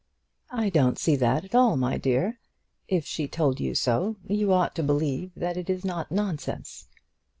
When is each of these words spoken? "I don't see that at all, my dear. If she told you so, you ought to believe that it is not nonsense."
"I 0.49 0.71
don't 0.71 0.97
see 0.97 1.15
that 1.17 1.45
at 1.45 1.53
all, 1.53 1.77
my 1.77 1.99
dear. 1.99 2.39
If 2.87 3.05
she 3.05 3.27
told 3.27 3.59
you 3.59 3.75
so, 3.75 4.15
you 4.27 4.51
ought 4.51 4.73
to 4.77 4.81
believe 4.81 5.31
that 5.35 5.57
it 5.57 5.69
is 5.69 5.85
not 5.85 6.11
nonsense." 6.11 6.87